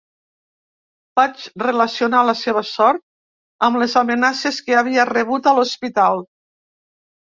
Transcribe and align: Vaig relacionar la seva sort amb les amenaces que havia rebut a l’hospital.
Vaig 1.19 1.43
relacionar 1.63 2.21
la 2.29 2.35
seva 2.39 2.63
sort 2.71 3.03
amb 3.67 3.81
les 3.83 3.95
amenaces 4.03 4.59
que 4.69 4.79
havia 4.81 5.07
rebut 5.15 5.51
a 5.53 5.59
l’hospital. 5.61 6.25